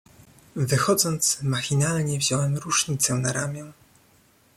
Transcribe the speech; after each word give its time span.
"Wychodząc, 0.55 1.41
machinalnie 1.41 2.17
wziąłem 2.19 2.57
rusznicę 2.57 3.13
na 3.15 3.33
ramię." 3.33 3.71